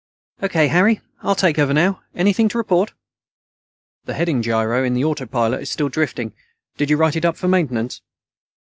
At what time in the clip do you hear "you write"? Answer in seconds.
6.89-7.15